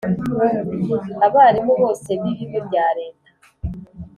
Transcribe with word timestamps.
Abarimu 1.25 1.73
bose 1.81 2.09
bibigo 2.21 2.57
bya 2.67 2.87
leta 2.97 3.29